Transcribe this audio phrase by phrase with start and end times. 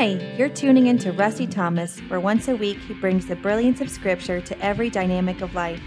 [0.00, 3.82] Hi, you're tuning in to Rusty Thomas, where once a week he brings the brilliance
[3.82, 5.78] of Scripture to every dynamic of life.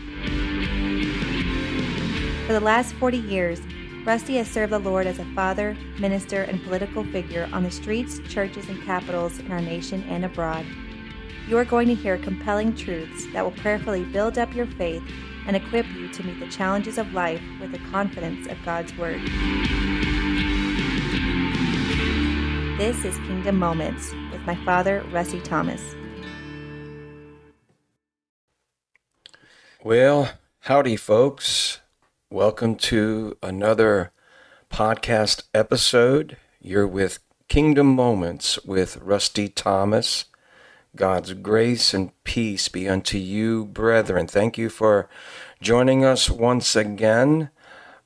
[2.45, 3.59] For the last 40 years,
[4.05, 8.19] Rusty has served the Lord as a father, minister, and political figure on the streets,
[8.29, 10.63] churches, and capitals in our nation and abroad.
[11.47, 15.01] You are going to hear compelling truths that will prayerfully build up your faith
[15.47, 19.21] and equip you to meet the challenges of life with the confidence of God's Word.
[22.77, 25.93] This is Kingdom Moments with my father, Rusty Thomas.
[29.83, 31.81] Well, howdy, folks.
[32.31, 34.11] Welcome to another
[34.71, 36.37] podcast episode.
[36.59, 40.25] You're with Kingdom Moments with Rusty Thomas.
[40.95, 44.25] God's grace and peace be unto you, brethren.
[44.25, 45.07] Thank you for
[45.61, 47.51] joining us once again.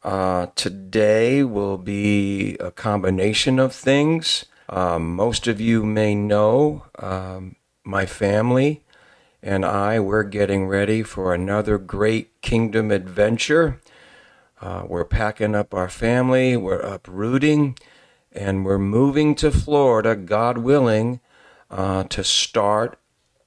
[0.04, 4.44] Uh, today will be a combination of things.
[4.70, 8.84] Um, most of you may know um, my family
[9.42, 13.80] and I, we're getting ready for another great kingdom adventure.
[14.60, 17.78] Uh, we're packing up our family, we're uprooting,
[18.32, 21.20] and we're moving to Florida, God willing,
[21.70, 23.00] uh, to start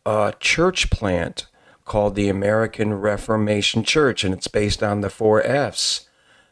[0.07, 1.47] a church plant
[1.85, 6.09] called the American Reformation Church, and it's based on the four F's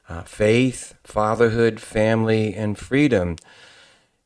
[0.08, 3.36] uh, faith, fatherhood, family, and freedom.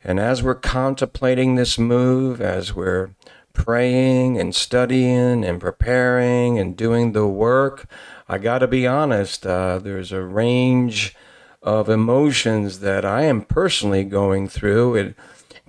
[0.05, 3.11] And as we're contemplating this move, as we're
[3.53, 7.87] praying and studying and preparing and doing the work,
[8.29, 11.15] I got to be honest, uh, there's a range
[11.63, 14.97] of emotions that I am personally going through.
[14.97, 15.15] It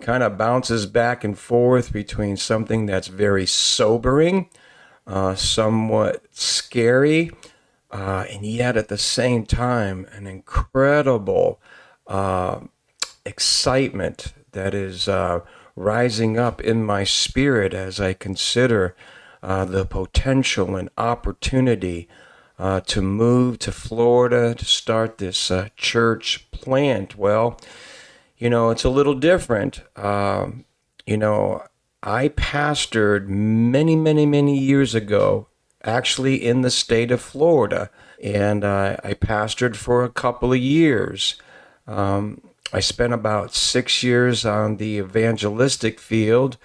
[0.02, 4.50] kind of bounces back and forth between something that's very sobering,
[5.06, 7.32] uh, somewhat scary,
[7.92, 11.62] uh, and yet at the same time, an incredible
[12.08, 12.62] uh,
[13.26, 15.42] excitement that is uh,
[15.76, 18.96] rising up in my spirit as I consider
[19.42, 22.08] uh, the potential and opportunity
[22.58, 27.18] uh, to move to Florida to start this uh, church plant.
[27.18, 27.60] Well,
[28.38, 29.82] you know, it's a little different.
[29.98, 30.66] Um,
[31.06, 31.64] you know,
[32.02, 35.48] I pastored many, many, many years ago,
[35.84, 37.90] actually in the state of Florida,
[38.22, 41.36] and I pastored for a couple of years.
[41.88, 42.42] Um,
[42.74, 46.58] I spent about six years on the evangelistic field.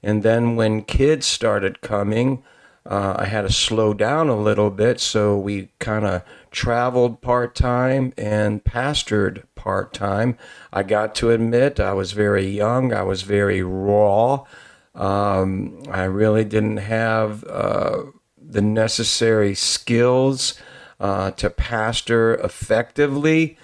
[0.00, 2.44] And then when kids started coming,
[2.88, 5.00] uh, I had to slow down a little bit.
[5.00, 6.22] So we kind of
[6.52, 10.38] traveled part time and pastored part time.
[10.72, 14.44] I got to admit I was very young, I was very raw.
[14.94, 18.04] Um, I really didn't have uh,
[18.40, 20.54] the necessary skills
[21.00, 23.58] uh, to pastor effectively.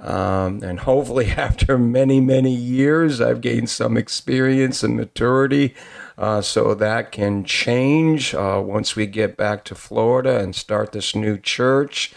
[0.00, 5.74] Um, and hopefully, after many, many years, I've gained some experience and maturity.
[6.18, 11.14] Uh, so that can change uh, once we get back to Florida and start this
[11.16, 12.12] new church.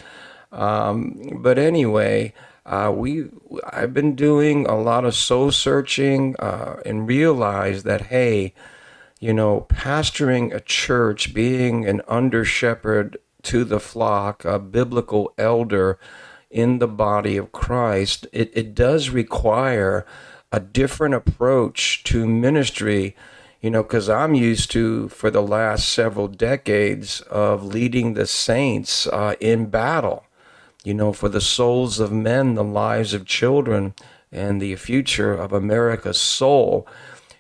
[0.52, 2.34] Um, but anyway,
[2.66, 3.30] uh, we
[3.72, 8.54] I've been doing a lot of soul searching uh, and realized that hey,
[9.22, 15.98] you know, pastoring a church, being an under shepherd to the flock, a biblical elder
[16.54, 20.06] in the body of Christ, it, it does require
[20.52, 23.16] a different approach to ministry,
[23.60, 29.08] you know, because I'm used to, for the last several decades, of leading the saints
[29.08, 30.26] uh, in battle,
[30.84, 33.96] you know, for the souls of men, the lives of children,
[34.32, 36.88] and the future of America's soul.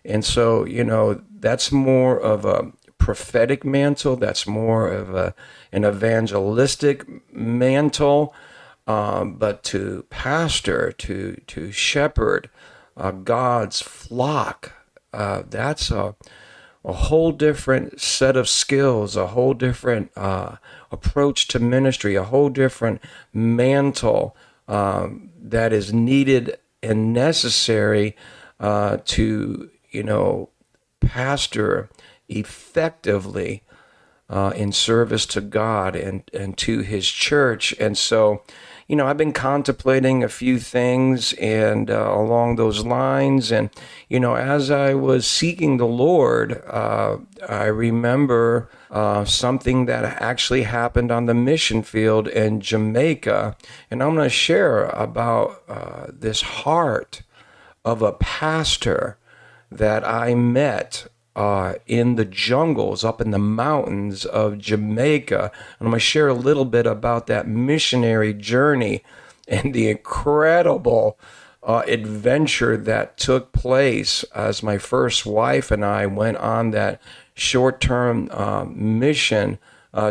[0.03, 5.35] And so, you know, that's more of a prophetic mantle, that's more of a,
[5.71, 8.33] an evangelistic mantle
[8.87, 12.49] um, but to pastor, to to shepherd
[12.97, 14.73] uh, God's flock,
[15.13, 16.15] uh, that's a
[16.85, 20.57] a whole different set of skills, a whole different uh,
[20.91, 24.35] approach to ministry, a whole different mantle
[24.67, 28.15] um, that is needed and necessary
[28.59, 30.49] uh, to you know
[30.99, 31.89] pastor
[32.27, 33.63] effectively
[34.29, 38.43] uh, in service to God and and to His church, and so
[38.93, 43.51] you know, I've been contemplating a few things and uh, along those lines.
[43.51, 43.71] And,
[44.07, 47.17] you know, as I was seeking the Lord, uh,
[47.49, 53.57] I remember uh, something that actually happened on the mission field in Jamaica.
[53.89, 57.23] And I'm going to share about uh, this heart
[57.83, 59.17] of a pastor
[59.71, 65.51] that I met uh, in the jungles up in the mountains of Jamaica.
[65.79, 69.03] And I'm going to share a little bit about that missionary journey
[69.47, 71.17] and the incredible
[71.63, 77.01] uh, adventure that took place as my first wife and I went on that
[77.33, 79.57] short term uh, mission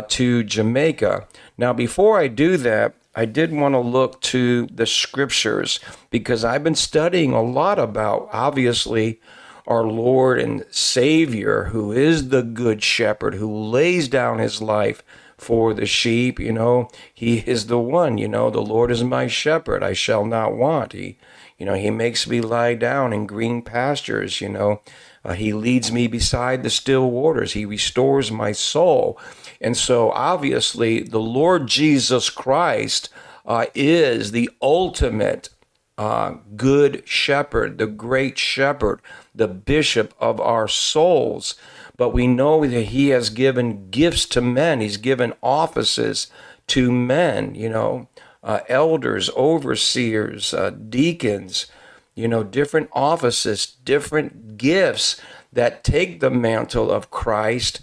[0.07, 1.27] to Jamaica.
[1.57, 5.79] Now, before I do that, I did want to look to the scriptures
[6.09, 9.19] because I've been studying a lot about, obviously,
[9.65, 15.03] our Lord and Savior, who is the Good Shepherd, who lays down his life
[15.37, 16.39] for the sheep.
[16.39, 20.25] You know, he is the one, you know, the Lord is my shepherd, I shall
[20.25, 20.93] not want.
[20.93, 21.17] He,
[21.57, 24.81] you know, he makes me lie down in green pastures, you know.
[25.25, 27.53] Uh, he leads me beside the still waters.
[27.53, 29.17] He restores my soul.
[29.61, 33.07] And so, obviously, the Lord Jesus Christ
[33.45, 35.49] uh, is the ultimate
[35.97, 38.99] uh, good shepherd, the great shepherd,
[39.33, 41.55] the bishop of our souls.
[41.97, 46.27] But we know that he has given gifts to men, he's given offices
[46.67, 48.07] to men, you know,
[48.43, 51.67] uh, elders, overseers, uh, deacons,
[52.15, 55.19] you know, different offices, different gifts
[55.51, 57.81] that take the mantle of Christ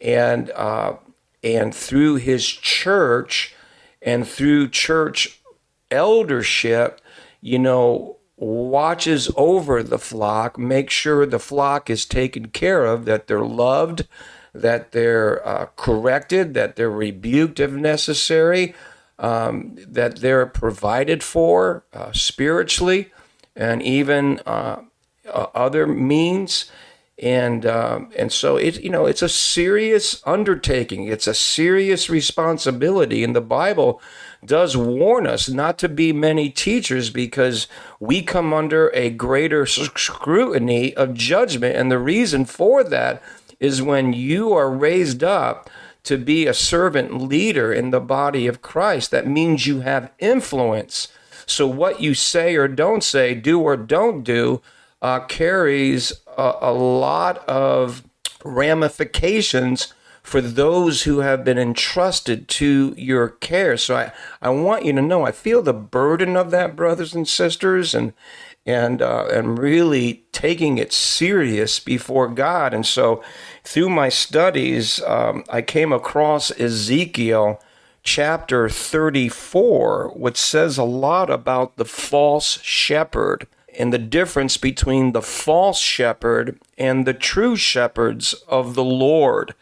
[0.00, 0.96] and uh,
[1.42, 3.54] and through his church
[4.00, 5.40] and through church
[5.90, 7.00] eldership,
[7.42, 13.26] you know, watches over the flock, make sure the flock is taken care of, that
[13.26, 14.06] they're loved,
[14.54, 18.74] that they're uh, corrected, that they're rebuked if necessary,
[19.18, 23.12] um, that they're provided for uh, spiritually,
[23.54, 24.82] and even uh,
[25.26, 26.70] other means.
[27.18, 31.06] And um, and so it you know it's a serious undertaking.
[31.06, 33.22] It's a serious responsibility.
[33.22, 34.00] And the bible
[34.44, 37.68] does warn us not to be many teachers because
[38.00, 41.76] we come under a greater scrutiny of judgment.
[41.76, 43.22] And the reason for that
[43.60, 45.70] is when you are raised up
[46.04, 51.08] to be a servant leader in the body of Christ that means you have influence.
[51.46, 54.60] So what you say or don't say do or don't do
[55.00, 58.02] uh, carries a, a lot of
[58.44, 59.92] ramifications
[60.22, 63.76] for those who have been entrusted to your care.
[63.76, 67.26] So I, I want you to know I feel the burden of that, brothers and
[67.26, 68.12] sisters, and
[68.64, 72.72] and uh, and really taking it serious before God.
[72.72, 73.22] And so
[73.64, 77.60] through my studies, um, I came across Ezekiel
[78.04, 83.46] chapter 34, which says a lot about the false shepherd
[83.78, 89.54] and the difference between the false shepherd and the true shepherds of the Lord.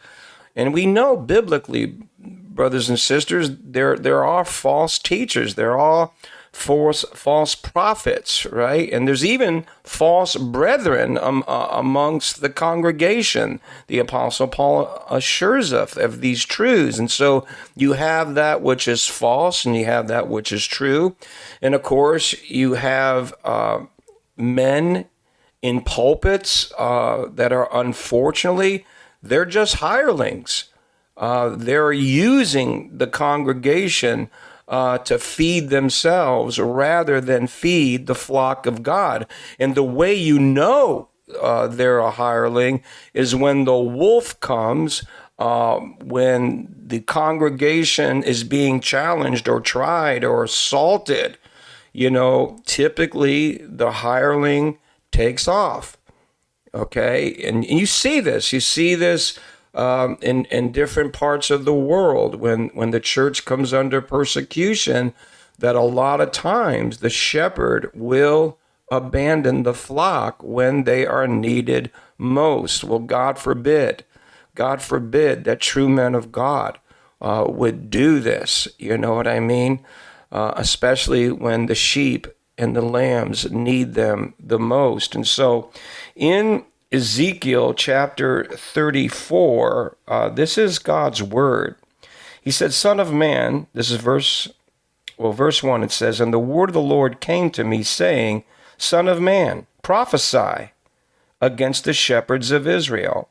[0.55, 5.55] And we know biblically, brothers and sisters, there there are false teachers.
[5.55, 6.11] There are
[6.51, 8.91] false false prophets, right?
[8.91, 13.61] And there's even false brethren um, uh, amongst the congregation.
[13.87, 16.99] The apostle Paul assures us of these truths.
[16.99, 21.15] And so you have that which is false, and you have that which is true.
[21.61, 23.85] And of course, you have uh,
[24.35, 25.05] men
[25.61, 28.85] in pulpits uh, that are unfortunately
[29.21, 30.65] they're just hirelings.
[31.17, 34.29] Uh, they're using the congregation
[34.67, 39.27] uh, to feed themselves rather than feed the flock of God.
[39.59, 41.09] And the way you know
[41.39, 42.81] uh, they're a hireling
[43.13, 45.03] is when the wolf comes.
[45.39, 51.35] Uh, when the congregation is being challenged or tried or assaulted,
[51.93, 54.77] you know, typically the hireling
[55.11, 55.97] takes off.
[56.73, 57.33] Okay.
[57.43, 58.53] And, and you see this.
[58.53, 59.37] You see this
[59.73, 65.13] um, in, in different parts of the world when, when the church comes under persecution,
[65.59, 68.57] that a lot of times the shepherd will
[68.89, 72.83] abandon the flock when they are needed most.
[72.83, 74.03] Well, God forbid,
[74.55, 76.79] God forbid that true men of God
[77.21, 78.67] uh, would do this.
[78.77, 79.85] You know what I mean?
[80.31, 82.27] uh, especially when the sheep
[82.61, 85.15] and the lambs need them the most.
[85.15, 85.71] And so
[86.15, 91.75] in Ezekiel chapter 34, uh, this is God's word.
[92.39, 94.47] He said, Son of man, this is verse,
[95.17, 98.43] well, verse 1, it says, And the word of the Lord came to me, saying,
[98.77, 100.71] Son of man, prophesy
[101.41, 103.29] against the shepherds of Israel.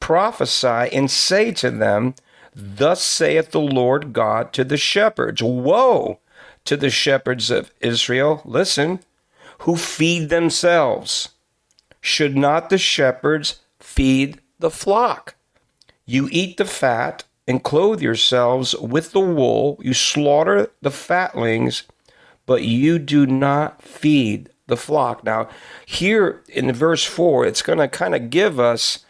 [0.00, 2.14] Prophesy and say to them,
[2.54, 6.20] Thus saith the Lord God to the shepherds Woe
[6.64, 9.00] to the shepherds of Israel, listen,
[9.60, 11.30] who feed themselves.
[12.00, 15.36] Should not the shepherds feed the flock?
[16.06, 19.78] You eat the fat and clothe yourselves with the wool.
[19.82, 21.84] You slaughter the fatlings,
[22.46, 25.24] but you do not feed the flock.
[25.24, 25.48] Now,
[25.86, 29.04] here in verse 4, it's going to kind of give us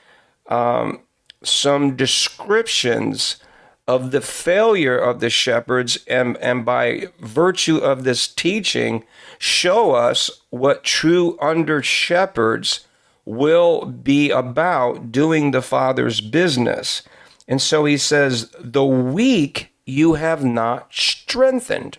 [0.48, 1.00] um,
[1.42, 3.36] some descriptions
[3.86, 9.04] of the failure of the shepherds and, and by virtue of this teaching
[9.38, 12.86] show us what true under shepherds
[13.24, 17.02] will be about doing the father's business.
[17.46, 21.98] And so he says the weak you have not strengthened.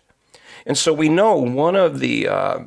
[0.66, 2.60] And so we know one of the uh,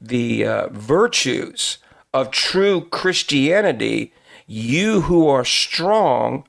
[0.00, 1.78] the uh, virtues
[2.12, 4.12] of true christianity
[4.46, 6.44] you who are strong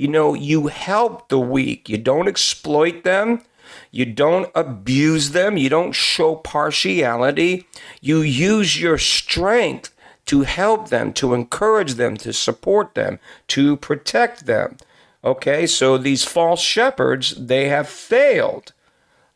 [0.00, 1.90] you know, you help the weak.
[1.90, 3.42] You don't exploit them.
[3.90, 5.58] You don't abuse them.
[5.58, 7.66] You don't show partiality.
[8.00, 9.92] You use your strength
[10.24, 14.78] to help them, to encourage them, to support them, to protect them.
[15.22, 18.72] Okay, so these false shepherds, they have failed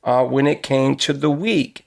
[0.02, 1.84] uh, when it came to the weak.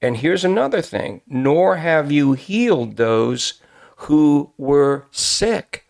[0.00, 3.54] And here's another thing nor have you healed those
[4.06, 5.83] who were sick.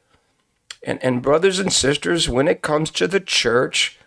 [0.85, 3.99] And, and brothers and sisters, when it comes to the church,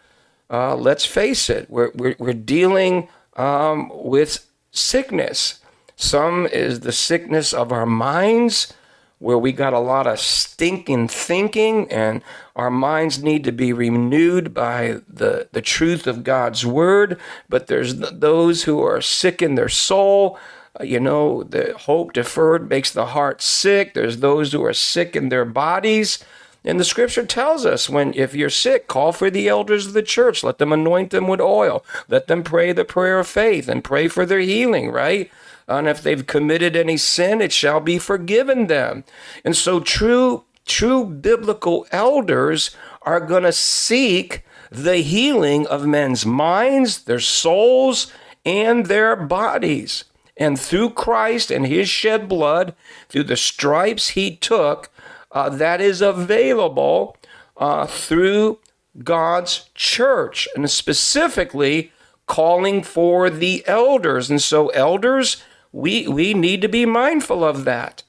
[0.50, 5.60] uh, let's face it, we're, we're, we're dealing um, with sickness.
[5.96, 8.74] Some is the sickness of our minds,
[9.20, 12.22] where we got a lot of stinking thinking, and
[12.56, 17.20] our minds need to be renewed by the, the truth of God's word.
[17.50, 20.38] But there's those who are sick in their soul.
[20.80, 23.96] Uh, you know, the hope deferred makes the heart sick.
[23.96, 26.24] There's those who are sick in their bodies.
[26.68, 30.04] And the scripture tells us when if you're sick, call for the elders of the
[30.04, 33.86] church, let them anoint them with oil, let them pray the prayer of faith and
[33.86, 35.32] pray for their healing, right?
[35.70, 39.06] And if they've committed any sin, it shall be forgiven them.
[39.46, 47.06] And so true true biblical elders are going to seek the healing of men's minds,
[47.06, 48.12] their souls,
[48.46, 50.04] and their bodies.
[50.36, 52.76] And through Christ and his shed blood,
[53.08, 54.92] through the stripes he took,
[55.32, 57.18] uh, that is available
[57.58, 58.60] uh, through
[59.04, 61.92] God's church, and specifically
[62.26, 64.30] calling for the elders.
[64.30, 68.04] And so, elders, we, we need to be mindful of that.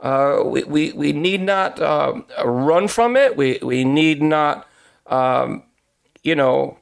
[0.00, 3.36] Uh, we, we, we need not uh, run from it.
[3.36, 4.66] We, we need not,
[5.06, 5.62] um,
[6.22, 6.78] you know,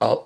[0.00, 0.16] uh,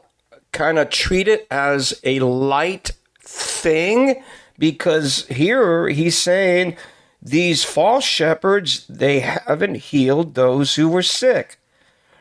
[0.52, 4.22] kind of treat it as a light thing
[4.58, 6.76] because here he's saying
[7.24, 11.58] these false shepherds, they haven't healed those who were sick,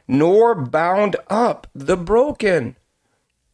[0.08, 2.78] nor bound up the broken.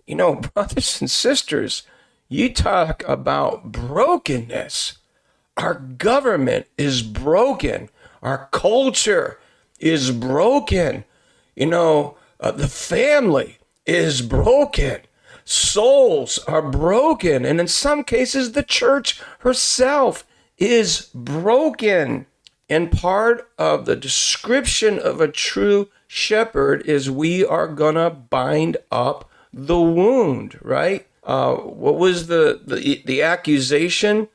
[0.05, 1.83] You know, brothers and sisters,
[2.27, 4.99] you talk about brokenness.
[5.57, 7.89] Our government is broken.
[8.21, 9.39] Our culture
[9.79, 11.03] is broken.
[11.55, 15.01] You know, uh, the family is broken.
[15.45, 17.43] Souls are broken.
[17.43, 20.25] And in some cases, the church herself
[20.59, 22.25] is broken.
[22.69, 28.77] And part of the description of a true shepherd is we are going to bind
[28.91, 31.07] up the wound, right?
[31.23, 34.27] Uh, what was the, the, the accusation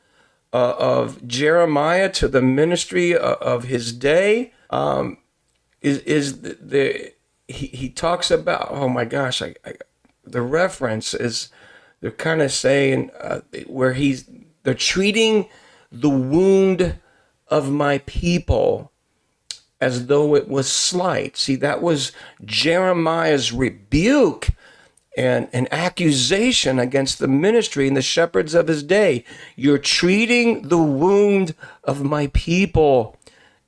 [0.53, 4.53] uh, of Jeremiah to the ministry of, uh, of his day?
[4.71, 5.19] Um,
[5.81, 7.13] is, is the, the
[7.47, 9.75] he, he talks about, oh my gosh, I, I
[10.25, 11.51] the reference is
[12.01, 14.29] they're kind of saying uh, where he's,
[14.63, 15.49] they're treating
[16.01, 16.99] the wound
[17.49, 18.93] of my people
[19.81, 21.37] as though it was slight.
[21.37, 22.13] See, that was
[22.45, 24.49] Jeremiah's rebuke
[25.17, 29.25] and an accusation against the ministry and the shepherds of his day.
[29.57, 33.17] You're treating the wound of my people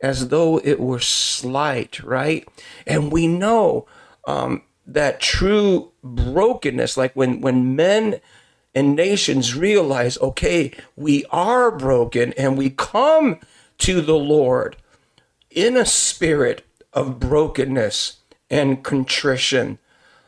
[0.00, 2.48] as though it were slight, right?
[2.86, 3.86] And we know
[4.26, 8.20] um, that true brokenness, like when when men
[8.76, 13.40] and nations realize, okay, we are broken and we come
[13.78, 14.76] to the Lord
[15.50, 18.18] in a spirit of brokenness
[18.50, 19.78] and contrition.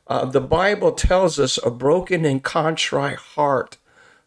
[0.07, 3.77] Uh, the Bible tells us a broken and contrite heart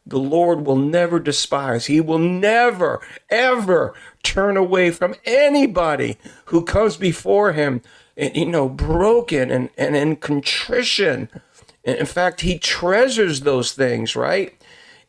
[0.05, 1.85] the Lord will never despise.
[1.85, 7.81] He will never, ever turn away from anybody who comes before him,
[8.17, 11.29] and, you know, broken and, and in contrition.
[11.83, 14.53] In fact, he treasures those things, right?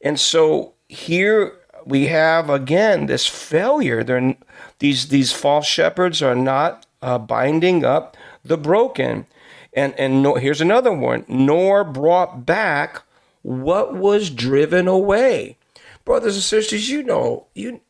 [0.00, 4.02] And so here we have again this failure.
[4.02, 4.36] They're,
[4.78, 9.26] these these false shepherds are not uh, binding up the broken,
[9.72, 11.24] and and no, here's another one.
[11.28, 13.02] Nor brought back
[13.42, 15.56] what was driven away.
[16.04, 17.80] Brothers and sisters, you know you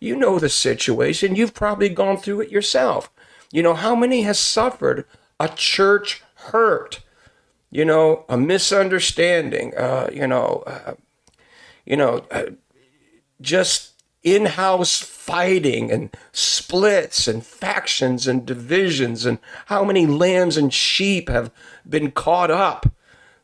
[0.00, 1.36] you know the situation.
[1.36, 3.10] You've probably gone through it yourself.
[3.50, 5.06] You know how many has suffered
[5.40, 7.00] a church hurt
[7.70, 10.94] you know, a misunderstanding, uh, you know, uh,
[11.84, 12.44] you know, uh,
[13.40, 20.72] just in house fighting and splits and factions and divisions, and how many lambs and
[20.72, 21.50] sheep have
[21.88, 22.90] been caught up,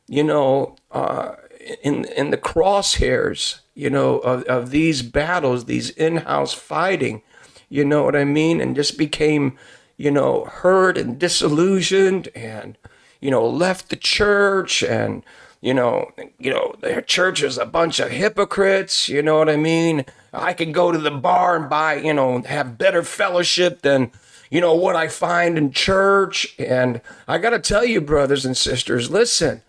[0.08, 1.36] you know, uh,
[1.82, 7.22] in, in the crosshairs, you know, of, of these battles, these in house fighting,
[7.68, 8.60] you know what I mean?
[8.60, 9.56] And just became,
[9.96, 12.76] you know, hurt and disillusioned and,
[13.20, 15.24] you know, left the church and,
[15.60, 19.56] you know, you know, their church is a bunch of hypocrites, you know what I
[19.56, 20.04] mean?
[20.32, 24.10] I can go to the bar and buy, you know, have better fellowship than,
[24.50, 26.54] you know, what I find in church.
[26.58, 29.62] And I got to tell you, brothers and sisters, listen,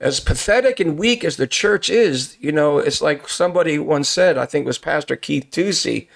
[0.00, 4.38] as pathetic and weak as the church is, you know, it's like somebody once said,
[4.38, 6.08] I think it was Pastor Keith Tucci,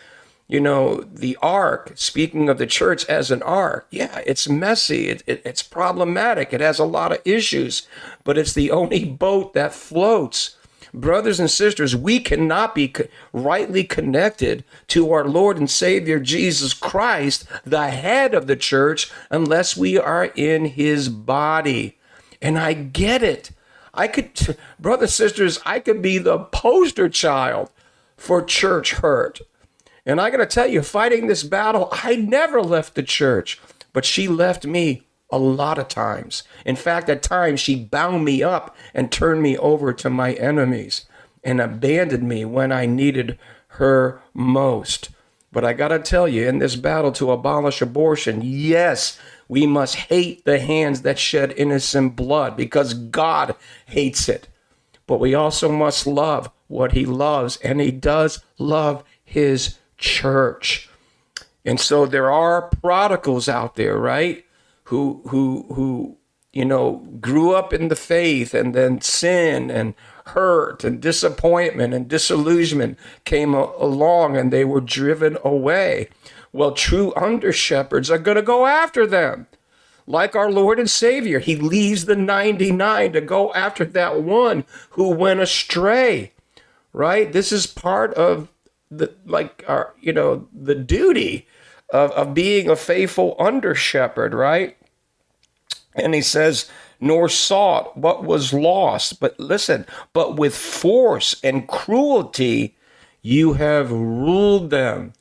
[0.48, 5.22] you know, the ark, speaking of the church as an ark, yeah, it's messy, it,
[5.26, 7.86] it, it's problematic, it has a lot of issues,
[8.24, 10.56] but it's the only boat that floats.
[10.94, 12.94] Brothers and sisters, we cannot be
[13.34, 19.76] rightly connected to our Lord and Savior Jesus Christ, the head of the church, unless
[19.76, 21.98] we are in his body.
[22.40, 23.50] And I get it.
[23.92, 27.70] I could, brothers and sisters, I could be the poster child
[28.16, 29.40] for church hurt.
[30.08, 33.60] And I got to tell you, fighting this battle, I never left the church,
[33.92, 36.44] but she left me a lot of times.
[36.64, 41.04] In fact, at times she bound me up and turned me over to my enemies
[41.44, 43.38] and abandoned me when I needed
[43.72, 45.10] her most.
[45.52, 49.94] But I got to tell you, in this battle to abolish abortion, yes, we must
[49.94, 54.48] hate the hands that shed innocent blood because God hates it.
[55.06, 60.88] But we also must love what He loves, and He does love His church.
[61.64, 64.44] And so there are prodigals out there, right?
[64.84, 66.16] Who who who
[66.52, 69.94] you know grew up in the faith and then sin and
[70.28, 76.08] hurt and disappointment and disillusionment came along and they were driven away.
[76.52, 79.46] Well, true under shepherds are going to go after them.
[80.06, 85.10] Like our Lord and Savior, He leaves the 99 to go after that one who
[85.10, 86.32] went astray,
[86.94, 87.30] right?
[87.30, 88.48] This is part of
[88.90, 91.46] the like our you know the duty
[91.90, 94.76] of, of being a faithful under shepherd right?
[95.94, 96.70] And he says
[97.00, 99.20] nor sought what was lost.
[99.20, 102.76] But listen but with force and cruelty
[103.22, 105.12] you have ruled them.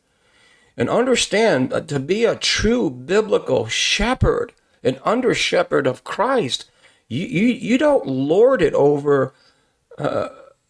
[0.79, 4.53] And understand that to be a true biblical shepherd
[4.83, 6.69] an under shepherd of christ
[7.07, 9.33] you, you, you don't lord it over
[9.97, 10.29] uh,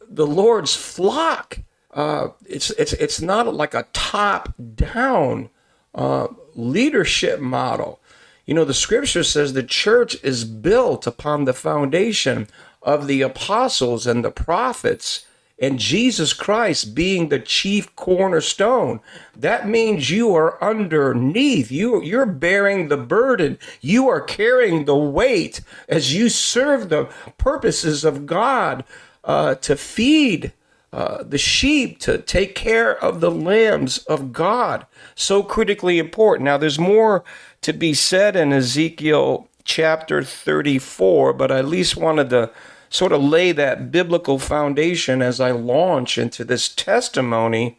[0.10, 1.60] the lord's flock
[1.98, 5.50] uh, it's it's it's not like a top down
[5.96, 8.00] uh, leadership model.
[8.46, 12.48] You know, the scripture says the church is built upon the foundation
[12.84, 15.26] of the apostles and the prophets
[15.60, 19.00] and Jesus Christ being the chief cornerstone.
[19.36, 21.72] That means you are underneath.
[21.72, 23.58] You, you're bearing the burden.
[23.82, 27.06] You are carrying the weight as you serve the
[27.40, 28.84] purposes of God
[29.24, 30.54] uh, to feed
[30.94, 34.86] uh, the sheep to take care of the lambs of God.
[35.16, 36.46] So critically important.
[36.46, 37.24] Now, there's more
[37.62, 42.52] to be said in Ezekiel chapter 34, but I at least wanted to
[42.90, 47.78] sort of lay that biblical foundation as I launch into this testimony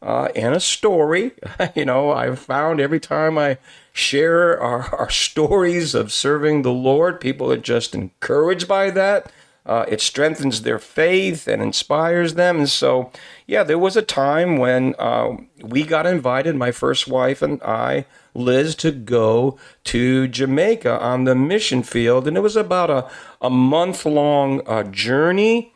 [0.00, 1.32] uh, and a story.
[1.74, 3.58] you know, I've found every time I
[3.92, 9.30] share our, our stories of serving the Lord, people are just encouraged by that.
[9.68, 12.56] Uh, it strengthens their faith and inspires them.
[12.56, 13.12] And so,
[13.46, 18.06] yeah, there was a time when uh, we got invited, my first wife and I,
[18.34, 22.26] Liz, to go to Jamaica on the mission field.
[22.26, 23.10] And it was about a,
[23.42, 25.74] a month long uh, journey.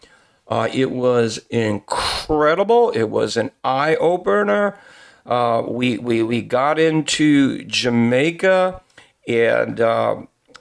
[0.48, 4.78] Uh, it was incredible, it was an eye opener.
[5.26, 8.80] Uh, we, we, we got into Jamaica
[9.28, 10.16] and uh,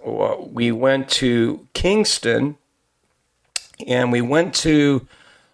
[0.06, 2.58] we went to Kingston
[3.88, 5.08] and we went to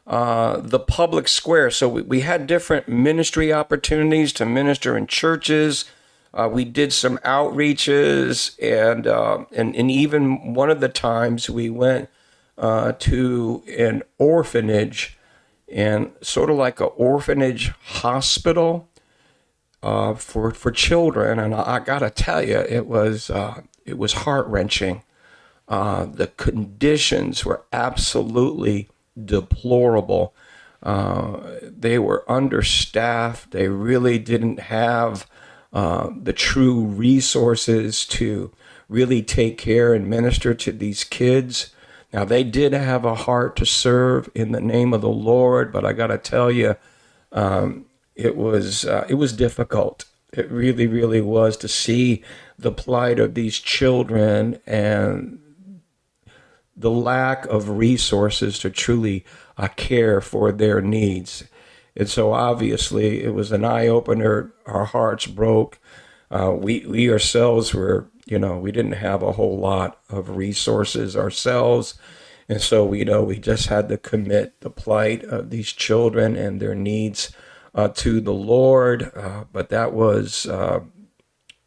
[0.08, 1.70] uh, the public square.
[1.70, 5.86] So we, we, had different ministry opportunities to minister in churches.
[6.34, 11.70] Uh, we did some outreaches, and, uh, and and even one of the times we
[11.70, 12.10] went
[12.58, 15.18] uh, to an orphanage,
[15.70, 18.88] and sort of like an orphanage hospital
[19.84, 21.40] uh, for for children.
[21.40, 25.04] And I, I got to tell you, it was uh, it was heart wrenching.
[25.68, 28.90] Uh, the conditions were absolutely
[29.24, 30.34] deplorable.
[30.82, 33.52] Uh, they were understaffed.
[33.52, 35.28] They really didn't have
[35.74, 38.52] uh, the true resources to
[38.88, 41.74] really take care and minister to these kids.
[42.14, 45.86] Now, they did have a heart to serve in the name of the Lord, but
[45.86, 46.78] I got to tell you,
[47.34, 50.06] um, it was uh, it was difficult.
[50.32, 52.24] It really, really was to see
[52.58, 55.40] the plight of these children and
[56.78, 59.26] the lack of resources to truly
[59.58, 61.44] uh, care for their needs.
[61.96, 64.54] And so, obviously, it was an eye opener.
[64.68, 65.80] Our hearts broke.
[66.30, 71.18] Uh, we we ourselves were, you know, we didn't have a whole lot of resources
[71.18, 71.96] ourselves,
[72.48, 76.62] and so we know we just had to commit the plight of these children and
[76.62, 77.32] their needs
[77.74, 79.12] uh, to the Lord.
[79.16, 80.82] Uh, but that was uh,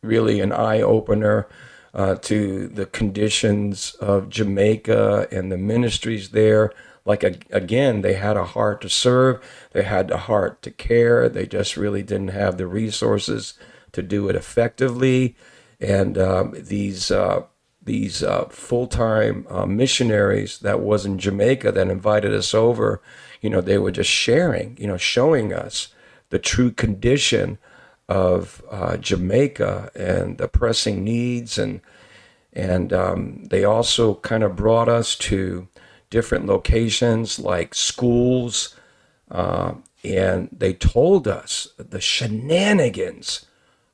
[0.02, 1.48] really an eye opener.
[1.92, 6.72] Uh, to the conditions of Jamaica and the ministries there.
[7.04, 11.28] Like again, they had a heart to serve, they had the heart to care.
[11.28, 13.54] They just really didn't have the resources
[13.90, 15.34] to do it effectively.
[15.80, 17.42] And um, these uh,
[17.82, 23.00] these uh, full time uh, missionaries that was in Jamaica that invited us over,
[23.40, 25.88] you know, they were just sharing, you know, showing us
[26.28, 27.58] the true condition
[28.10, 31.80] of uh, Jamaica and the pressing needs and
[32.52, 35.68] and um, they also kind of brought us to
[36.10, 38.74] different locations like schools
[39.30, 43.46] uh, and they told us the shenanigans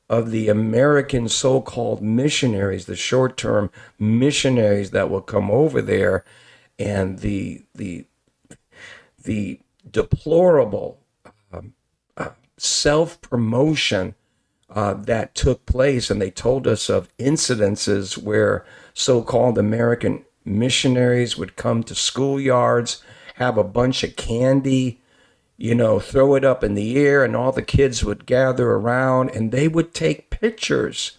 [0.09, 6.23] of the American so-called missionaries, the short-term missionaries that will come over there,
[6.79, 8.05] and the the
[9.23, 10.99] the deplorable
[12.57, 14.15] uh, self-promotion
[14.69, 21.55] uh, that took place, and they told us of incidences where so-called American missionaries would
[21.55, 23.01] come to schoolyards,
[23.35, 24.99] have a bunch of candy
[25.57, 29.31] you know, throw it up in the air, and all the kids would gather around
[29.31, 31.17] and they would take pictures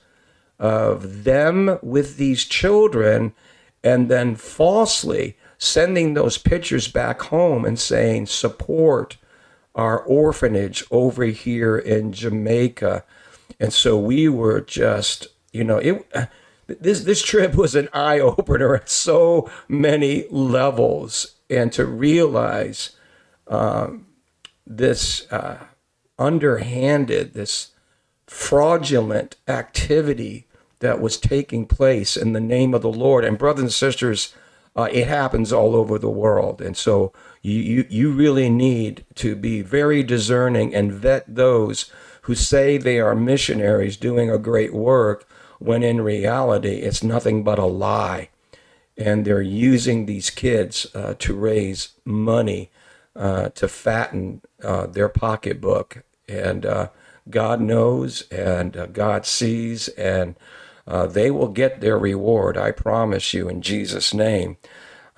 [0.60, 3.32] of them with these children
[3.82, 9.16] and then falsely sending those pictures back home and saying, support
[9.78, 13.04] our orphanage over here in Jamaica.
[13.60, 16.06] And so we were just, you know, it.
[16.66, 22.90] This this trip was an eye opener at so many levels, and to realize
[23.46, 24.06] um,
[24.66, 25.64] this uh,
[26.18, 27.70] underhanded, this
[28.26, 30.46] fraudulent activity
[30.80, 33.24] that was taking place in the name of the Lord.
[33.24, 34.34] And brothers and sisters,
[34.76, 36.60] uh, it happens all over the world.
[36.60, 41.90] And so you, you, you really need to be very discerning and vet those
[42.22, 45.26] who say they are missionaries doing a great work
[45.58, 48.28] when in reality it's nothing but a lie.
[48.96, 52.70] And they're using these kids uh, to raise money
[53.14, 56.04] uh, to fatten uh, their pocketbook.
[56.28, 56.88] And uh,
[57.30, 60.36] God knows and uh, God sees, and
[60.86, 64.56] uh, they will get their reward, I promise you, in Jesus' name.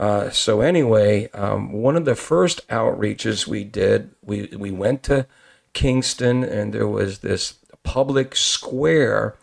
[0.00, 5.26] Uh, so, anyway, um, one of the first outreaches we did, we, we went to
[5.74, 9.36] Kingston, and there was this public square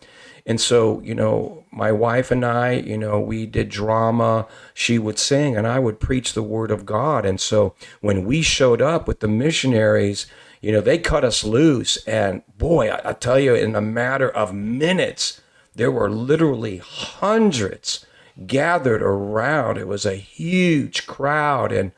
[0.48, 4.46] and so, you know, my wife and I, you know, we did drama.
[4.72, 7.26] She would sing and I would preach the word of God.
[7.26, 10.26] And so when we showed up with the missionaries,
[10.62, 11.98] you know, they cut us loose.
[12.06, 15.42] And boy, I, I tell you, in a matter of minutes,
[15.74, 18.06] there were literally hundreds
[18.46, 19.78] gathered around.
[19.78, 21.72] It was a huge crowd.
[21.72, 21.92] And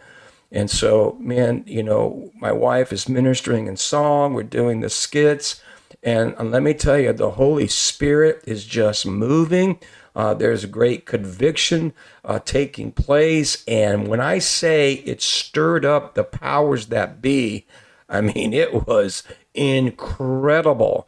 [0.53, 4.35] and so, man, you know, my wife is ministering in song.
[4.35, 5.62] We're doing the skits.
[6.03, 9.79] And, and let me tell you, the Holy Spirit is just moving.
[10.16, 11.92] Uh, there's great conviction
[12.24, 13.62] uh, taking place.
[13.68, 17.66] And when I say it stirred up the powers that be,
[18.09, 19.22] I mean, it was
[19.55, 21.07] incredible.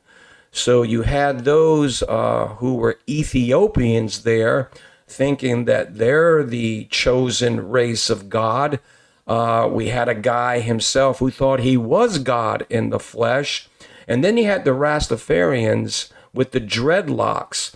[0.53, 4.71] So you had those uh, who were Ethiopians there
[5.13, 8.81] thinking that they're the chosen race of God.
[9.27, 13.69] Uh, we had a guy himself who thought he was God in the flesh.
[14.09, 17.75] And then he had the Rastafarians with the dreadlocks.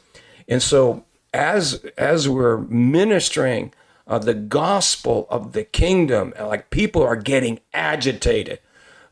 [0.49, 3.73] And so as as we're ministering
[4.07, 8.61] uh, the gospel of the kingdom, like people are getting agitated.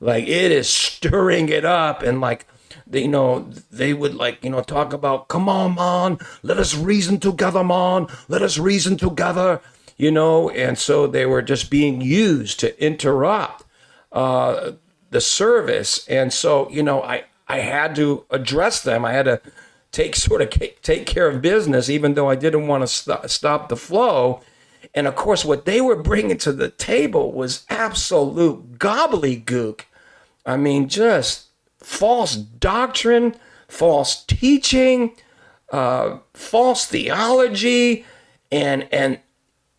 [0.01, 2.47] Like it is stirring it up and like
[2.87, 6.77] they, you know, they would like, you know, talk about, come on, man, let us
[6.77, 9.61] reason together, man, let us reason together,
[9.97, 13.65] you know, and so they were just being used to interrupt
[14.13, 14.73] uh,
[15.11, 16.07] the service.
[16.09, 19.05] And so, you know, I, I had to address them.
[19.05, 19.41] I had to
[19.93, 23.69] take sort of take care of business, even though I didn't want to st- stop
[23.69, 24.41] the flow.
[24.95, 29.83] And of course, what they were bringing to the table was absolute gobbledygook.
[30.47, 31.47] I mean, just
[31.85, 33.35] false doctrine,
[33.69, 35.15] false teaching,
[35.71, 38.05] uh, false theology,
[38.51, 39.21] and and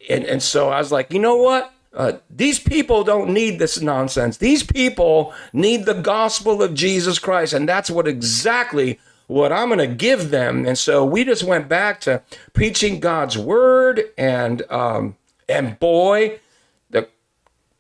[0.09, 1.73] and and so I was like, you know what?
[1.93, 4.37] Uh, these people don't need this nonsense.
[4.37, 9.79] These people need the gospel of Jesus Christ, and that's what exactly what I'm going
[9.79, 10.65] to give them.
[10.67, 12.21] And so we just went back to
[12.53, 15.15] preaching God's word, and um,
[15.47, 16.39] and boy,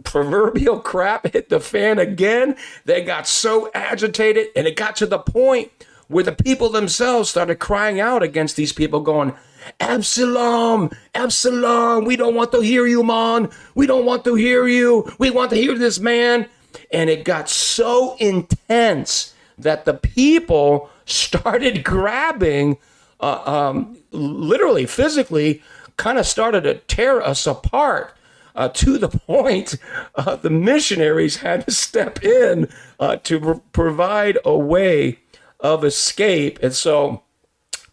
[0.05, 2.55] proverbial crap hit the fan again.
[2.85, 5.71] They got so agitated, and it got to the point
[6.07, 9.33] where the people themselves started crying out against these people, going,
[9.79, 13.49] Absalom, Absalom, we don't want to hear you, man.
[13.73, 15.11] We don't want to hear you.
[15.17, 16.47] We want to hear this man.
[16.91, 22.77] And it got so intense that the people started grabbing,
[23.19, 25.63] uh, um, literally, physically,
[25.97, 28.15] kind of started to tear us apart.
[28.55, 29.75] Uh, to the point
[30.15, 35.19] uh, the missionaries had to step in uh, to pr- provide a way
[35.59, 36.57] of escape.
[36.63, 37.23] And so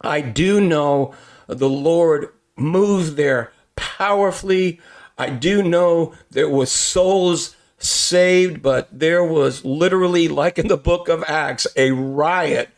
[0.01, 1.15] I do know
[1.47, 4.81] the Lord moved there powerfully.
[5.19, 11.09] I do know there was souls saved, but there was literally, like in the book
[11.09, 12.71] of Acts, a riot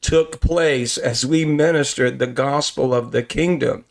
[0.00, 3.84] took place as we ministered the gospel of the kingdom.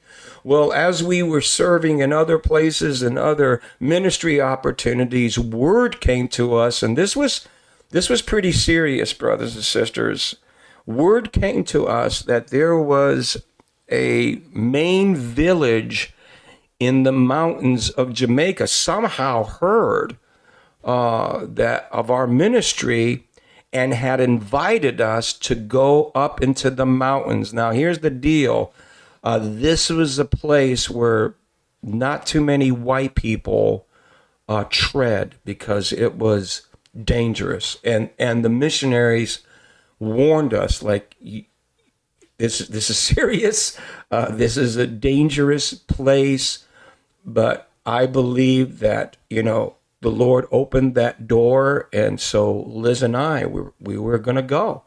[0.44, 6.56] Well, as we were serving in other places and other ministry opportunities, word came to
[6.56, 7.48] us, and this was
[7.92, 10.36] this was pretty serious, brothers and sisters.
[10.86, 13.38] Word came to us that there was
[13.92, 16.14] a main village
[16.80, 20.18] in the mountains of Jamaica somehow heard
[20.84, 23.28] uh, that of our ministry
[23.72, 27.54] and had invited us to go up into the mountains.
[27.54, 28.74] Now, here's the deal:
[29.24, 31.36] uh, this was a place where
[31.84, 33.88] not too many white people
[34.48, 36.64] uh, tread because it was
[37.04, 39.40] dangerous, and and the missionaries
[40.00, 41.16] warned us like
[42.38, 43.78] this this is serious.
[44.10, 46.66] Uh, this is a dangerous place,
[47.24, 53.16] but I believe that you know the Lord opened that door, and so Liz and
[53.16, 54.84] I we, we were to go,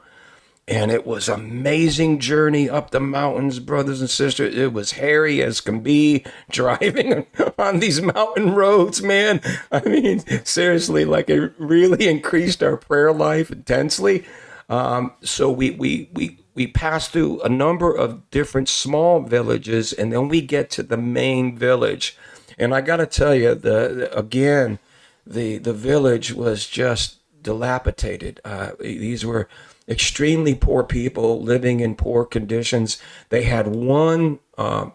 [0.66, 4.54] and it was amazing journey up the mountains, brothers and sisters.
[4.54, 7.26] It was hairy as can be driving
[7.58, 9.40] on these mountain roads, man.
[9.70, 14.24] I mean, seriously, like it really increased our prayer life intensely.
[14.70, 20.12] Um, so we we we we pass through a number of different small villages, and
[20.12, 22.16] then we get to the main village.
[22.56, 24.78] And I got to tell you, the, the, again,
[25.26, 28.40] the the village was just dilapidated.
[28.44, 29.48] Uh, these were
[29.88, 33.00] extremely poor people living in poor conditions.
[33.28, 34.90] They had one uh,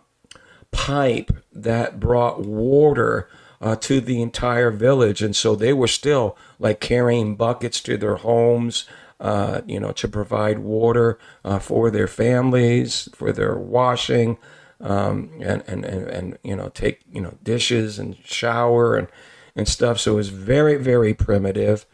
[0.71, 3.29] pipe that brought water
[3.61, 8.15] uh, to the entire village, and so they were still like carrying buckets to their
[8.15, 8.85] homes
[9.19, 14.37] uh, you know, to provide water uh, for their families, for their washing,
[14.79, 19.09] um, and, and, and, and, you know, take, you know, dishes and shower and,
[19.55, 19.99] and stuff.
[19.99, 21.85] So it was very, very primitive.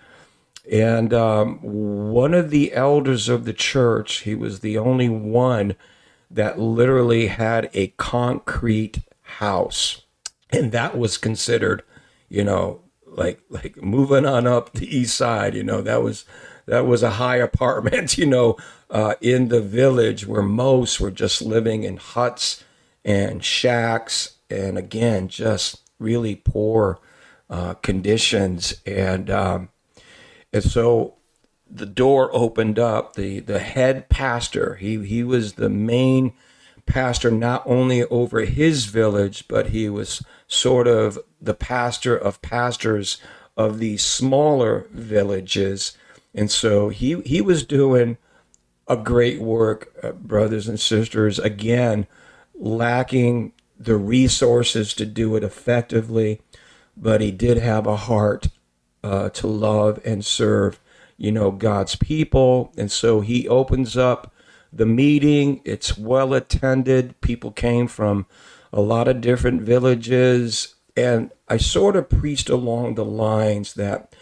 [0.72, 5.76] And um, one of the elders of the church, he was the only one
[6.30, 10.02] that literally had a concrete house.
[10.52, 11.84] And that was considered,
[12.30, 16.26] you know, like like moving on up the east side, you know, that was
[16.66, 18.58] that was a high apartment, you know,
[18.90, 22.64] uh, in the village where most were just living in huts
[23.04, 27.00] and shacks, and again, just really poor
[27.50, 28.82] uh, conditions.
[28.86, 29.70] And um,
[30.56, 31.16] and so
[31.70, 33.16] the door opened up.
[33.16, 36.34] the The head pastor, he he was the main
[36.86, 43.18] pastor not only over his village, but he was sort of the pastor of pastors
[43.58, 45.98] of these smaller villages
[46.36, 48.18] and so he he was doing
[48.88, 51.40] a great work, uh, brothers and sisters.
[51.40, 52.06] Again,
[52.54, 56.42] lacking the resources to do it effectively,
[56.96, 58.50] but he did have a heart
[59.06, 60.80] uh, to love and serve,
[61.18, 62.74] you know, God's people.
[62.78, 64.34] And so he opens up
[64.74, 65.62] the meeting.
[65.64, 67.22] It's well attended.
[67.22, 68.26] People came from
[68.74, 70.76] a lot of different villages.
[70.98, 74.14] And I sort of preached along the lines that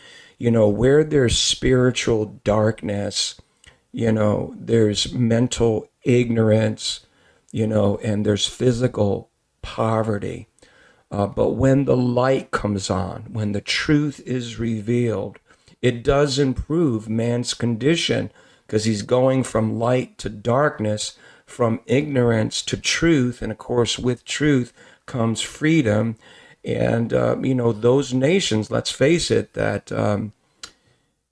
[0.43, 3.39] you know, where there's spiritual darkness,
[3.93, 7.05] you know, there's mental ignorance,
[7.51, 9.29] you know, and there's physical
[9.61, 10.47] poverty.
[11.13, 15.37] Uh, but when the light comes on, when the truth is revealed,
[15.79, 18.31] it does improve man's condition
[18.65, 23.43] because he's going from light to darkness, from ignorance to truth.
[23.43, 24.73] And of course, with truth
[25.05, 26.15] comes freedom.
[26.65, 30.33] And, uh, you know, those nations, let's face it, that, um,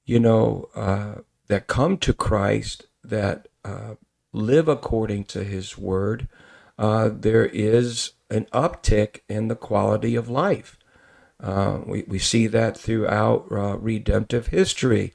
[0.06, 3.96] you know, uh, that come to Christ, that uh,
[4.32, 6.28] live according to his word,
[6.78, 10.78] uh, there is an uptick in the quality of life.
[11.42, 15.12] Uh, we, we see that throughout uh, redemptive history.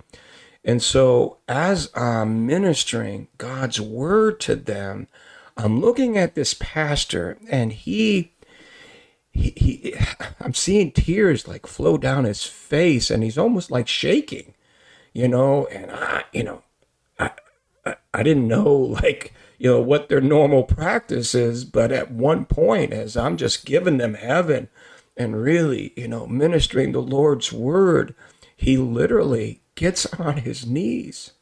[0.64, 5.06] And so, as I'm ministering God's word to them,
[5.56, 8.32] I'm looking at this pastor, and he,
[9.32, 9.94] he, he,
[10.40, 14.54] I'm seeing tears like flow down his face, and he's almost like shaking,
[15.12, 15.66] you know.
[15.66, 16.62] And I, you know,
[17.18, 17.30] I,
[17.86, 22.44] I, I didn't know like you know what their normal practice is, but at one
[22.44, 24.68] point, as I'm just giving them heaven,
[25.16, 28.14] and really, you know, ministering the Lord's word,
[28.54, 31.32] he literally gets on his knees.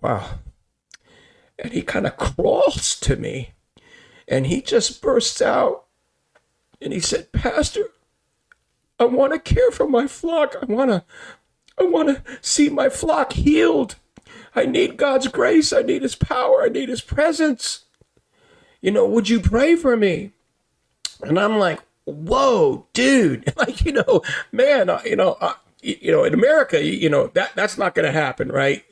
[0.00, 0.38] Wow.
[1.58, 3.52] And he kind of crawls to me
[4.26, 5.84] and he just bursts out
[6.80, 7.90] and he said, Pastor,
[8.98, 10.56] I want to care for my flock.
[10.60, 11.04] I want to
[11.78, 13.96] I want to see my flock healed.
[14.54, 15.72] I need God's grace.
[15.72, 16.62] I need his power.
[16.62, 17.84] I need his presence.
[18.80, 20.32] You know, would you pray for me?
[21.22, 26.34] And I'm like, whoa, dude, like, you know, man, you know, uh, you know, in
[26.34, 28.84] America, you know, that that's not going to happen, right?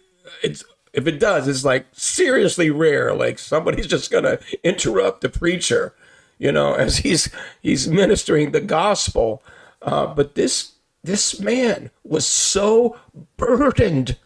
[0.43, 3.15] It's if it does, it's like seriously rare.
[3.15, 5.95] Like somebody's just going to interrupt the preacher,
[6.39, 9.43] you know, as he's he's ministering the gospel.
[9.83, 12.97] Uh, but this this man was so
[13.37, 14.17] burdened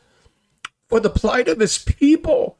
[0.88, 2.56] for the plight of his people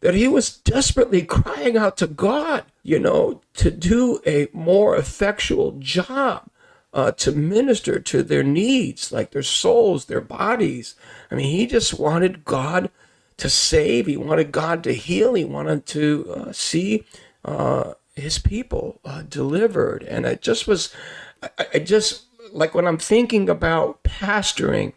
[0.00, 5.72] that he was desperately crying out to God, you know, to do a more effectual
[5.78, 6.48] job,
[6.92, 10.94] uh, to minister to their needs, like their souls, their bodies.
[11.30, 12.90] I mean, he just wanted God
[13.38, 14.06] to save.
[14.06, 15.34] He wanted God to heal.
[15.34, 17.04] He wanted to uh, see
[17.44, 20.02] uh, his people uh, delivered.
[20.04, 20.94] And it just was,
[21.42, 24.92] I, I just, like when I'm thinking about pastoring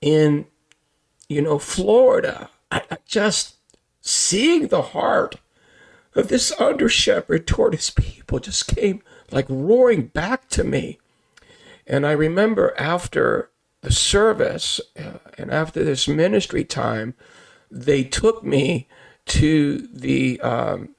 [0.00, 0.46] in,
[1.28, 3.56] you know, Florida, I, I just,
[4.00, 5.36] seeing the heart
[6.14, 10.98] of this under shepherd toward his people just came like roaring back to me.
[11.86, 17.14] And I remember after the service uh, and after this ministry time,
[17.70, 18.88] they took me
[19.26, 20.90] to the um,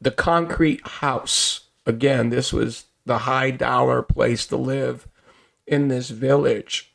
[0.00, 1.60] the concrete house.
[1.84, 5.06] Again, this was the high dollar place to live
[5.66, 6.92] in this village.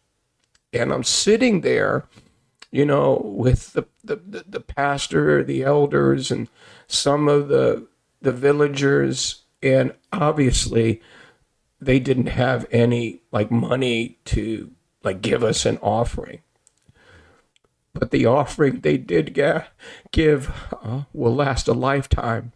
[0.73, 2.05] And I'm sitting there
[2.71, 4.15] you know, with the, the,
[4.47, 6.47] the pastor, the elders, and
[6.87, 7.87] some of the
[8.21, 11.01] the villagers, and obviously
[11.79, 14.71] they didn't have any like money to
[15.03, 16.41] like give us an offering.
[17.93, 19.37] But the offering they did
[20.11, 22.53] give uh, will last a lifetime.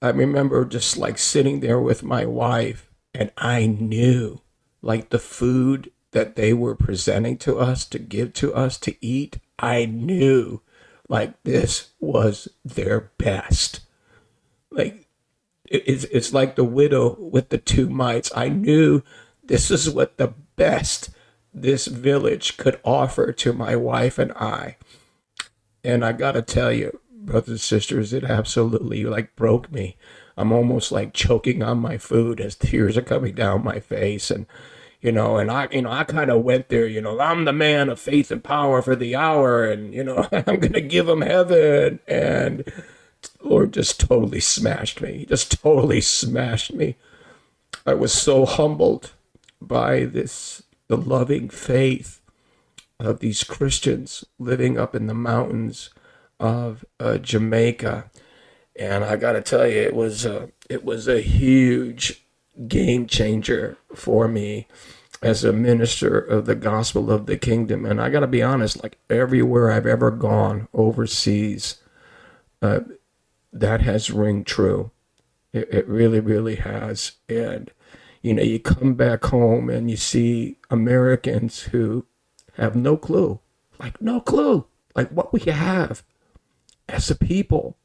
[0.00, 4.40] I remember just like sitting there with my wife, and I knew
[4.80, 9.38] like the food that they were presenting to us to give to us to eat,
[9.58, 10.62] I knew
[11.08, 13.80] like this was their best.
[14.70, 15.06] Like
[15.64, 18.30] it's it's like the widow with the two mites.
[18.34, 19.02] I knew
[19.42, 21.10] this is what the best
[21.52, 24.76] this village could offer to my wife and I.
[25.82, 29.96] And I gotta tell you, brothers and sisters, it absolutely like broke me.
[30.36, 34.46] I'm almost like choking on my food as tears are coming down my face and
[35.00, 37.52] you know, and I, you know, I kind of went there, you know, I'm the
[37.52, 41.22] man of faith and power for the hour, and you know, I'm gonna give them
[41.22, 42.64] heaven, and
[43.42, 46.96] Lord just totally smashed me, just totally smashed me.
[47.86, 49.12] I was so humbled
[49.60, 52.20] by this, the loving faith
[52.98, 55.90] of these Christians living up in the mountains
[56.40, 58.10] of uh, Jamaica,
[58.74, 62.24] and I got to tell you, it was uh, it was a huge
[62.66, 64.66] game changer for me
[65.22, 67.84] as a minister of the gospel of the kingdom.
[67.84, 71.76] And I got to be honest, like everywhere I've ever gone overseas,
[72.62, 72.80] uh,
[73.52, 74.90] that has ring true.
[75.52, 77.12] It, it really, really has.
[77.28, 77.70] And,
[78.22, 82.06] you know, you come back home and you see Americans who
[82.54, 83.40] have no clue,
[83.78, 86.02] like no clue, like what we have
[86.88, 87.77] as a people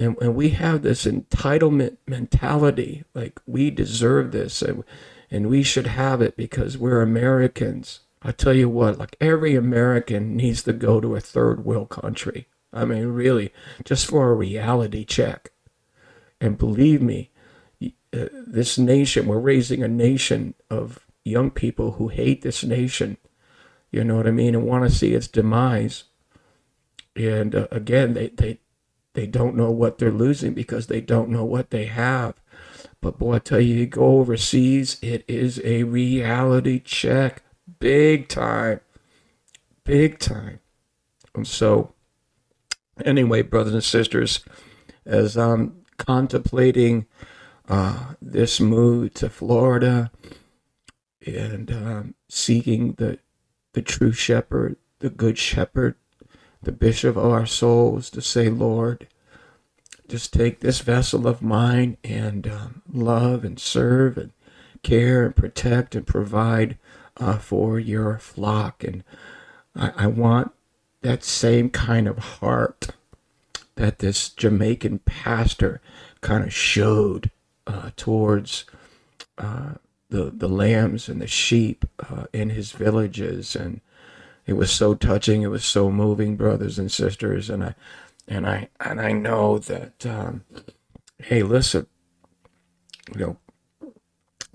[0.00, 4.82] and, and we have this entitlement mentality like we deserve this and,
[5.30, 8.00] and we should have it because we're Americans.
[8.22, 12.48] I tell you what, like every American needs to go to a third world country.
[12.72, 13.52] I mean, really,
[13.84, 15.52] just for a reality check.
[16.40, 17.30] And believe me,
[17.84, 23.18] uh, this nation, we're raising a nation of young people who hate this nation,
[23.90, 26.04] you know what I mean, and want to see its demise.
[27.14, 28.60] And uh, again, they, they,
[29.14, 32.34] they don't know what they're losing because they don't know what they have.
[33.00, 37.42] But boy, I tell you, you go overseas, it is a reality check.
[37.78, 38.80] Big time.
[39.84, 40.60] Big time.
[41.34, 41.94] And so,
[43.04, 44.44] anyway, brothers and sisters,
[45.06, 47.06] as I'm contemplating
[47.68, 50.10] uh, this move to Florida
[51.26, 53.18] and um, seeking the
[53.72, 55.94] the true shepherd, the good shepherd,
[56.62, 59.06] the bishop of our souls, to say, Lord,
[60.08, 64.32] just take this vessel of mine and um, love and serve and
[64.82, 66.76] care and protect and provide
[67.16, 68.82] uh, for your flock.
[68.82, 69.04] And
[69.76, 70.52] I, I want
[71.02, 72.88] that same kind of heart
[73.76, 75.80] that this Jamaican pastor
[76.20, 77.30] kind of showed
[77.66, 78.64] uh, towards
[79.38, 79.74] uh,
[80.10, 83.80] the the lambs and the sheep uh, in his villages, and
[84.50, 85.42] it was so touching.
[85.42, 87.48] It was so moving, brothers and sisters.
[87.48, 87.74] And I
[88.26, 90.04] and I and I know that.
[90.04, 90.42] Um,
[91.18, 91.86] hey, listen,
[93.14, 93.92] you know,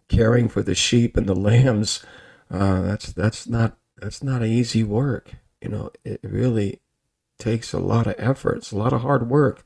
[0.10, 2.06] caring for the sheep and the lambs,
[2.52, 5.36] uh, that's that's not that's not easy work.
[5.62, 6.82] You know, it really
[7.40, 8.58] takes a lot of effort.
[8.58, 9.66] It's a lot of hard work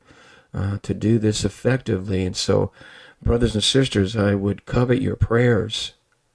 [0.54, 2.24] uh, to do this effectively.
[2.24, 2.72] And so,
[3.20, 5.94] brothers and sisters, I would covet your prayers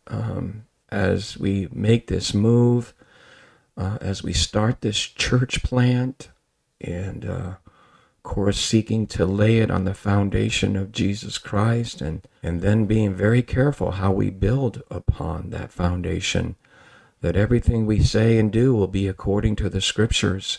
[0.09, 2.93] um, as we make this move,
[3.77, 6.31] uh, as we start this church plant,
[6.81, 12.27] and uh, of course, seeking to lay it on the foundation of Jesus Christ, and
[12.43, 16.57] and then being very careful how we build upon that foundation.
[17.21, 20.59] That everything we say and do will be according to the scriptures.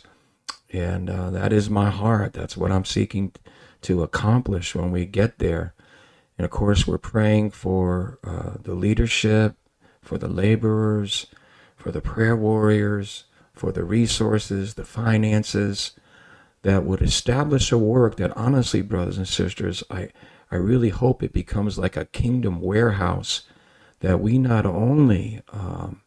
[0.73, 2.33] And uh, that is my heart.
[2.33, 3.33] That's what I'm seeking
[3.83, 5.75] to accomplish when we get there.
[6.37, 9.55] And of course, we're praying for uh, the leadership,
[10.01, 11.27] for the laborers,
[11.85, 15.91] for the prayer warriors, for the resources, the finances
[16.63, 20.09] that would establish a work that honestly, brothers and sisters, I,
[20.49, 23.43] I really hope it becomes like a kingdom warehouse
[23.99, 26.01] that we not only, um,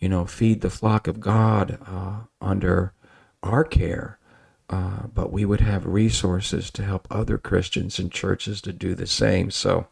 [0.00, 2.92] you know, feed the flock of God uh, under
[3.40, 4.17] our care,
[4.70, 9.06] uh, but we would have resources to help other Christians and churches to do the
[9.06, 9.50] same.
[9.50, 9.86] So,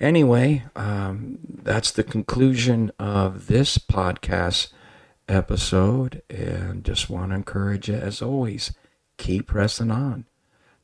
[0.00, 4.72] anyway, um, that's the conclusion of this podcast
[5.28, 6.22] episode.
[6.30, 8.72] And just want to encourage you, as always,
[9.18, 10.26] keep pressing on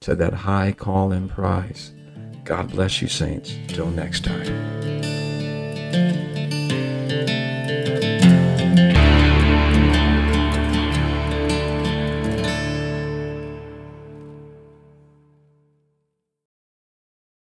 [0.00, 1.92] to that high call and prize.
[2.44, 3.54] God bless you, saints.
[3.68, 6.27] Till next time.